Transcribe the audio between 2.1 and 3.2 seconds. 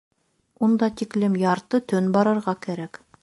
барырға кәрәк.